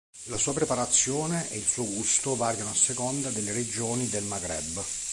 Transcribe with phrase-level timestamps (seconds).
[0.29, 4.83] La sua preparazione e il suo gusto variano a seconda delle regioni del Maghreb.